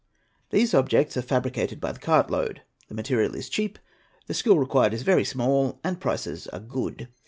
[0.49, 2.63] These objects are fabricated by the cart load.
[2.87, 3.77] The material is cheap,
[4.25, 7.07] the skill required is very small, and prices are good.